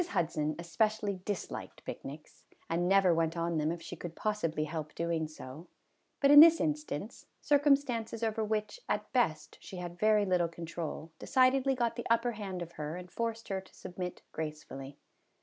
[0.03, 5.27] HUDSON especially disliked picnics, and never went on them if she could possibly help doing
[5.27, 5.67] so,
[6.19, 11.75] but in this instance, circumstances over which, at best, she had very little control decidedly
[11.75, 14.97] got the upper hand of her and forced her to submit gracefully.